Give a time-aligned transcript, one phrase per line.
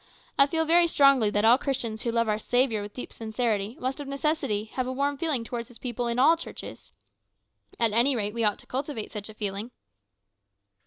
[0.35, 3.99] I feel very strongly that all Christians who love our Saviour with deep sincerity must
[3.99, 6.89] of necessity have a warm feeling towards His people in all churches.
[7.79, 9.69] At any rate we ought to cultivate such a feeling."